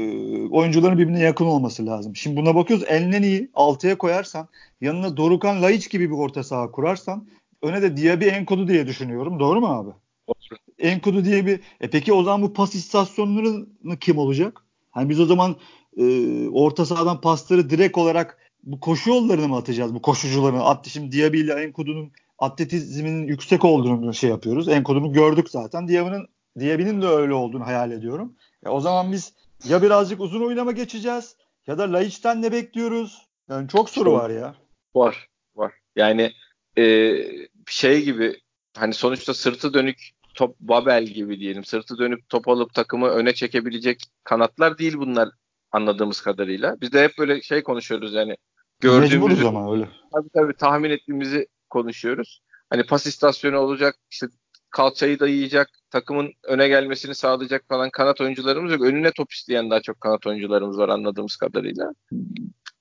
[0.48, 2.16] oyuncuların birbirine yakın olması lazım.
[2.16, 2.86] Şimdi buna bakıyoruz.
[3.22, 4.48] iyi 6'ya koyarsan,
[4.80, 7.26] yanına Dorukan Laiç gibi bir orta saha kurarsan,
[7.62, 9.40] öne de Diaby Enkodu diye düşünüyorum.
[9.40, 9.90] Doğru mu abi?
[10.28, 10.58] Doğru.
[10.78, 13.66] Enkodu diye bir e peki o zaman bu pas istasyonları
[14.00, 14.64] kim olacak?
[14.90, 15.56] Hani biz o zaman
[15.96, 16.04] e,
[16.48, 19.94] orta sahadan pasları direkt olarak bu koşu yollarını mı atacağız?
[19.94, 24.68] Bu koşucuların at şimdi Diaby ile Enkodu'nun atletizminin yüksek olduğunu şey yapıyoruz.
[24.68, 25.88] Enkodu'nu gördük zaten.
[25.88, 26.26] Diaby'nin
[26.58, 28.34] Diaby'nin de öyle olduğunu hayal ediyorum.
[28.66, 29.32] E, o zaman biz
[29.64, 33.26] ya birazcık uzun oynama geçeceğiz ya da Laiç'ten ne bekliyoruz?
[33.48, 34.54] Yani çok soru var ya.
[34.94, 35.72] Var, var.
[35.96, 36.32] Yani
[36.78, 37.14] e,
[37.66, 38.40] şey gibi
[38.76, 41.64] hani sonuçta sırtı dönük top Babel gibi diyelim.
[41.64, 45.28] Sırtı dönüp top alıp takımı öne çekebilecek kanatlar değil bunlar
[45.72, 46.80] anladığımız kadarıyla.
[46.80, 48.36] Biz de hep böyle şey konuşuyoruz yani
[48.80, 49.88] gördüğümüz ama öyle.
[50.12, 52.40] Tabii tabii tahmin ettiğimizi konuşuyoruz.
[52.70, 54.26] Hani pas istasyonu olacak, işte
[54.72, 58.82] kalçayı dayayacak, takımın öne gelmesini sağlayacak falan kanat oyuncularımız yok.
[58.82, 61.92] Önüne top isteyen daha çok kanat oyuncularımız var anladığımız kadarıyla.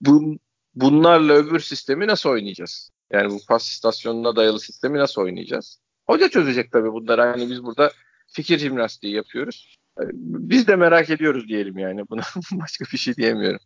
[0.02, 0.38] Bu,
[0.76, 2.92] bunlarla öbür sistemi nasıl oynayacağız?
[3.12, 5.80] Yani bu pas istasyonuna dayalı sistemi nasıl oynayacağız?
[6.08, 7.22] Hoca çözecek tabii bunları.
[7.22, 7.92] Hani biz burada
[8.28, 9.78] fikir jimnastiği yapıyoruz.
[10.24, 12.10] Biz de merak ediyoruz diyelim yani.
[12.10, 13.60] Buna başka bir şey diyemiyorum.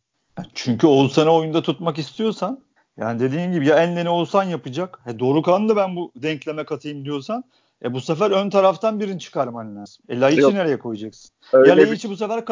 [0.54, 2.64] Çünkü Oğuzhan'ı oyunda tutmak istiyorsan
[2.98, 5.00] yani dediğin gibi ya Enlen'i Oğuzhan yapacak.
[5.04, 7.44] He, Dorukan'ı da ben bu denkleme katayım diyorsan
[7.84, 10.04] e bu sefer ön taraftan birini çıkarman lazım.
[10.10, 11.32] E Laiç'i nereye koyacaksın?
[11.54, 12.44] Öyle ya Laiç'i bu sefer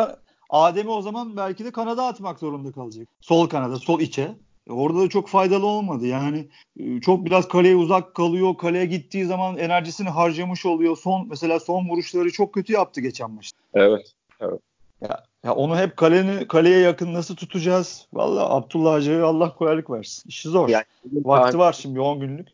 [0.50, 3.08] Adem'i o zaman belki de kanada atmak zorunda kalacak.
[3.22, 4.36] Sol kanada, sol içe.
[4.70, 6.08] E orada da çok faydalı olmadı.
[6.08, 6.48] Yani
[6.80, 8.58] e, çok biraz kaleye uzak kalıyor.
[8.58, 10.98] Kaleye gittiği zaman enerjisini harcamış oluyor.
[10.98, 13.60] Son mesela son vuruşları çok kötü yaptı geçen maçta.
[13.74, 14.14] Evet.
[14.40, 14.60] Evet.
[15.02, 18.08] Ya, ya onu hep kaleni, kaleye yakın nasıl tutacağız?
[18.14, 20.24] Vallahi Abdullah Hacı'ya Allah kolaylık versin.
[20.30, 20.70] İşi zor.
[20.70, 22.48] Yani, Vakti var şimdi 10 günlük.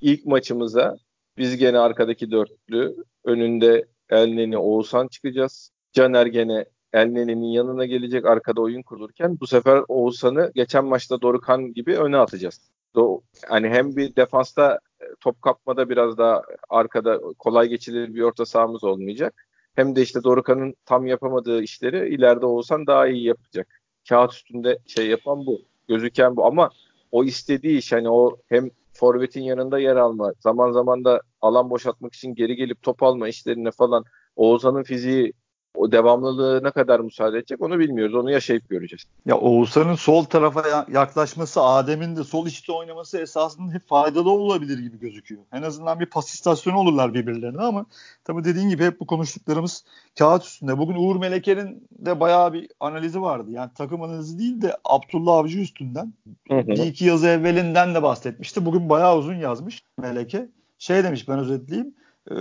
[0.00, 0.96] İlk maçımıza
[1.38, 5.70] biz gene arkadaki dörtlü önünde Elneni Oğuzhan çıkacağız.
[5.92, 11.96] Caner gene Elneni'nin yanına gelecek arkada oyun kurulurken bu sefer Oğuzhan'ı geçen maçta Dorukan gibi
[11.96, 12.60] öne atacağız.
[12.94, 18.46] Do hani hem bir defansta e, top kapmada biraz daha arkada kolay geçilir bir orta
[18.46, 19.46] sahamız olmayacak.
[19.74, 23.80] hem de işte Dorukan'ın tam yapamadığı işleri ileride Oğuzhan daha iyi yapacak.
[24.08, 25.62] Kağıt üstünde şey yapan bu.
[25.88, 26.70] Gözüken bu ama
[27.12, 32.14] o istediği iş hani o hem forvetin yanında yer alma, zaman zaman da alan boşaltmak
[32.14, 34.04] için geri gelip top alma işlerine falan
[34.36, 35.32] Oğuzhan'ın fiziği
[35.74, 38.14] o devamlılığı ne kadar müsaade edecek onu bilmiyoruz.
[38.14, 39.04] Onu yaşayıp göreceğiz.
[39.26, 44.98] Ya Oğuzhan'ın sol tarafa yaklaşması, Adem'in de sol içte oynaması esasında hep faydalı olabilir gibi
[44.98, 45.42] gözüküyor.
[45.52, 47.86] En azından bir pas istasyonu olurlar birbirlerine ama
[48.24, 49.84] tabii dediğin gibi hep bu konuştuklarımız
[50.18, 50.78] kağıt üstünde.
[50.78, 53.50] Bugün Uğur Meleke'nin de bayağı bir analizi vardı.
[53.50, 56.14] Yani takım analizi değil de Abdullah Avcı üstünden.
[56.50, 58.66] Bir iki yazı evvelinden de bahsetmişti.
[58.66, 60.48] Bugün bayağı uzun yazmış Meleke.
[60.78, 61.94] Şey demiş ben özetleyeyim
[62.30, 62.34] e,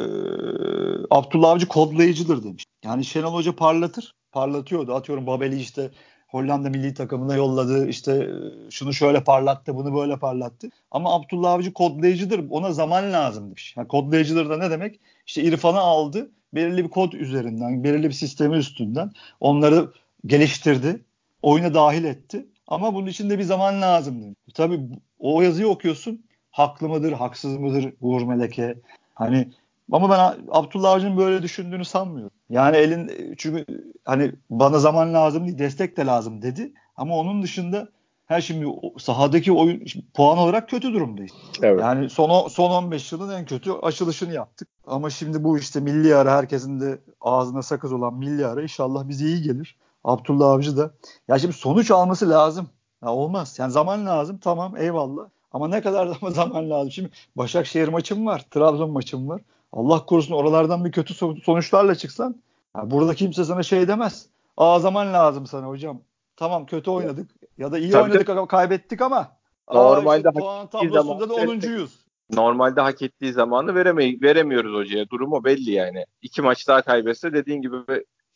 [1.10, 2.66] Abdullah Avcı kodlayıcıdır demiş.
[2.84, 4.16] Yani Şenol Hoca parlatır.
[4.32, 4.94] Parlatıyordu.
[4.94, 5.92] Atıyorum Babel'i işte
[6.28, 7.88] Hollanda milli takımına yolladı.
[7.88, 10.70] İşte e, şunu şöyle parlattı, bunu böyle parlattı.
[10.92, 12.46] Ama Abdullah Avcı kodlayıcıdır.
[12.50, 13.74] Ona zaman lazım demiş.
[13.78, 15.00] Yani kodlayıcıdır da ne demek?
[15.26, 16.32] İşte İrfan'ı aldı.
[16.54, 19.92] Belirli bir kod üzerinden, belirli bir sistemi üstünden onları
[20.26, 21.02] geliştirdi.
[21.42, 22.46] Oyuna dahil etti.
[22.68, 24.22] Ama bunun için de bir zaman lazım.
[24.22, 24.38] Demiş.
[24.54, 24.80] Tabii
[25.20, 26.26] o yazıyı okuyorsun.
[26.52, 28.76] Haklı mıdır, haksız mıdır Uğur Meleke?
[29.14, 29.52] Hani
[29.94, 32.32] ama ben Abdullah Avcı'nın böyle düşündüğünü sanmıyorum.
[32.50, 33.66] Yani elin çünkü
[34.06, 36.74] hani bana zaman lazım değil destek de lazım dedi.
[36.98, 37.88] Ama onun dışında
[38.26, 38.66] her şimdi
[38.98, 41.32] sahadaki oyun puan olarak kötü durumdayız.
[41.62, 41.82] Evet.
[41.82, 44.68] Yani son son 15 yılın en kötü açılışını yaptık.
[44.88, 49.26] Ama şimdi bu işte milli ara herkesin de ağzına sakız olan milli ara inşallah bize
[49.26, 49.78] iyi gelir.
[50.04, 50.92] Abdullah Avcı da.
[51.28, 52.70] Ya şimdi sonuç alması lazım.
[53.04, 53.56] Ya olmaz.
[53.60, 54.38] Yani zaman lazım.
[54.38, 55.24] Tamam eyvallah.
[55.52, 56.92] Ama ne kadar zaman lazım?
[56.92, 58.46] Şimdi Başakşehir maçım var.
[58.52, 59.42] Trabzon maçım var.
[59.74, 62.36] Allah korusun oralardan bir kötü sonuçlarla çıksan
[62.76, 64.26] ya burada kimse sana şey demez.
[64.58, 66.02] Aa zaman lazım sana hocam.
[66.36, 69.38] Tamam kötü oynadık ya da iyi Tabii oynadık de, kaybettik ama
[69.72, 72.04] normalde işte puan tablosunda da 10.yüz.
[72.32, 75.10] Normalde hak ettiği zamanı veremey veremiyoruz hocaya.
[75.10, 76.06] Durumu belli yani.
[76.22, 77.78] İki maç daha kaybetse dediğin gibi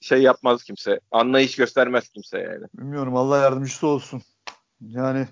[0.02, 1.00] şey yapmaz kimse.
[1.12, 2.66] Anlayış göstermez kimse yani.
[2.74, 4.22] Bilmiyorum Allah yardımcısı olsun.
[4.82, 5.28] Yani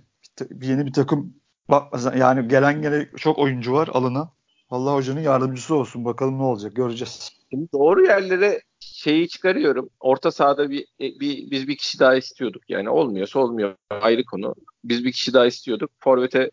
[0.62, 1.34] yeni bir takım
[1.70, 4.30] bak yani gelen gene çok oyuncu var alına.
[4.76, 6.06] Allah hocanın yardımcısı olsun.
[6.06, 7.32] Bakalım ne olacak göreceğiz.
[7.50, 9.90] Şimdi doğru yerlere şeyi çıkarıyorum.
[10.00, 12.64] Orta sahada bir, e, bir biz bir kişi daha istiyorduk.
[12.70, 14.56] Yani olmuyorsa olmuyor ayrı konu.
[14.84, 15.92] Biz bir kişi daha istiyorduk.
[16.00, 16.52] Forvet'e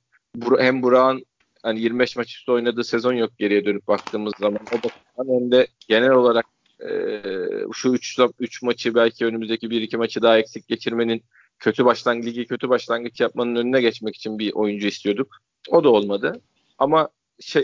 [0.59, 1.25] hem Burak'ın
[1.63, 4.61] hani 25 maç üstü oynadığı sezon yok geriye dönüp baktığımız zaman.
[4.73, 6.47] O bakımdan hem de genel olarak
[6.89, 7.23] e,
[7.73, 11.23] şu 3 3 maçı belki önümüzdeki 1-2 maçı daha eksik geçirmenin
[11.59, 15.37] kötü başlangıç ligi kötü başlangıç yapmanın önüne geçmek için bir oyuncu istiyorduk.
[15.69, 16.41] O da olmadı.
[16.79, 17.09] Ama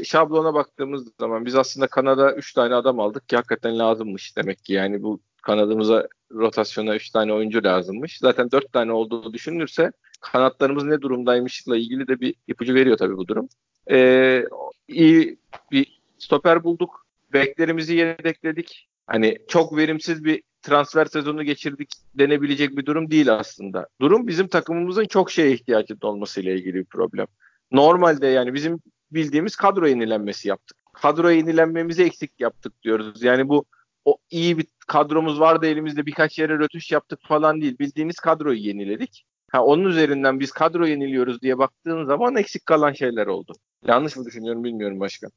[0.04, 4.72] şablona baktığımız zaman biz aslında Kanada 3 tane adam aldık ki hakikaten lazımmış demek ki.
[4.72, 8.18] Yani bu kanadımıza rotasyona 3 tane oyuncu lazımmış.
[8.18, 13.28] Zaten 4 tane olduğu düşünülürse kanatlarımız ne durumdaymışla ilgili de bir ipucu veriyor tabii bu
[13.28, 13.48] durum.
[13.90, 14.44] Ee,
[14.88, 15.38] iyi
[15.72, 17.06] bir stoper bulduk.
[17.32, 18.88] Beklerimizi yedekledik.
[19.06, 23.88] Hani çok verimsiz bir transfer sezonu geçirdik denebilecek bir durum değil aslında.
[24.00, 27.26] Durum bizim takımımızın çok şeye ihtiyacı olmasıyla ilgili bir problem.
[27.72, 30.76] Normalde yani bizim bildiğimiz kadro yenilenmesi yaptık.
[30.92, 33.22] Kadro yenilenmemizi eksik yaptık diyoruz.
[33.22, 33.64] Yani bu
[34.04, 37.78] o iyi bir kadromuz vardı elimizde birkaç yere rötuş yaptık falan değil.
[37.78, 39.24] Bildiğiniz kadroyu yeniledik.
[39.50, 43.52] Ha, onun üzerinden biz kadro yeniliyoruz diye baktığın zaman eksik kalan şeyler oldu.
[43.86, 45.30] Yanlış mı düşünüyorum bilmiyorum başkan.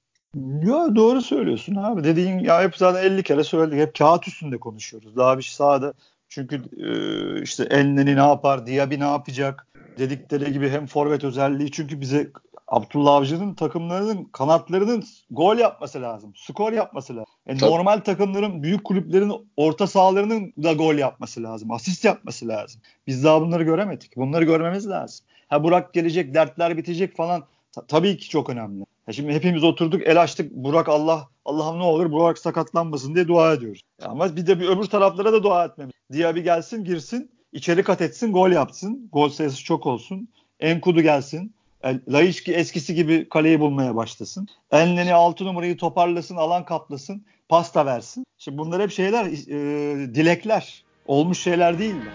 [0.63, 2.03] Ya doğru söylüyorsun abi.
[2.03, 3.79] Dediğin ya hep zaten 50 kere söyledik.
[3.79, 5.15] Hep kağıt üstünde konuşuyoruz.
[5.15, 5.93] Daha bir sahada
[6.29, 12.01] çünkü e, işte Elneni ne yapar, Diaby ne yapacak dedikleri gibi hem forvet özelliği çünkü
[12.01, 12.31] bize
[12.71, 16.33] Abdullah Avcı'nın takımlarının kanatlarının gol yapması lazım.
[16.35, 17.33] Skor yapması lazım.
[17.47, 21.71] Yani normal takımların, büyük kulüplerin orta sahalarının da gol yapması lazım.
[21.71, 22.81] Asist yapması lazım.
[23.07, 24.17] Biz daha bunları göremedik.
[24.17, 25.25] Bunları görmemiz lazım.
[25.47, 27.43] Ha Burak gelecek, dertler bitecek falan.
[27.71, 28.85] Ta- tabii ki çok önemli.
[29.07, 30.51] Ya şimdi hepimiz oturduk, el açtık.
[30.51, 33.81] Burak Allah Allah'ım ne olur Burak sakatlanmasın diye dua ediyoruz.
[34.01, 35.93] Ama bir de bir öbür taraflara da dua etmemiz.
[36.13, 39.09] Diaby gelsin, girsin, içeri kat etsin, gol yapsın.
[39.11, 40.27] Gol sayısı çok olsun.
[40.59, 41.53] Enkudu gelsin.
[41.83, 44.47] Laiçki eskisi gibi kaleyi bulmaya başlasın.
[44.71, 48.23] Enleni 6 numarayı toparlasın, alan kaplasın, pasta versin.
[48.37, 50.83] Şimdi bunlar hep şeyler, e, dilekler.
[51.07, 52.11] Olmuş şeyler değil mi?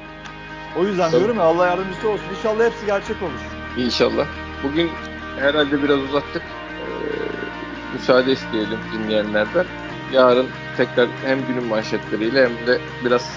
[0.78, 1.20] O yüzden Tabii.
[1.20, 2.24] diyorum ya Allah yardımcısı olsun.
[2.38, 3.40] İnşallah hepsi gerçek olur.
[3.78, 4.26] İnşallah.
[4.64, 4.90] Bugün
[5.38, 6.42] herhalde biraz uzattık.
[6.42, 9.66] Ee, müsaade isteyelim dinleyenlerden.
[10.12, 13.30] Yarın tekrar hem günün manşetleriyle hem de biraz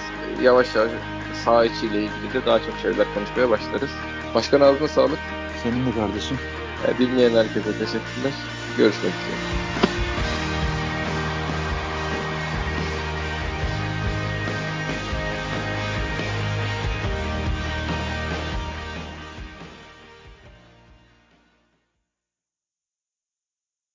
[0.44, 0.92] yavaş yavaş
[1.46, 3.92] saha içiyle ilgili de daha çok şeyler konuşmaya başlarız.
[4.36, 5.20] Başkan ağzına sağlık.
[5.64, 6.38] Senin de kardeşim.
[6.98, 8.34] dinleyen herkese teşekkürler.
[8.78, 9.59] Görüşmek üzere.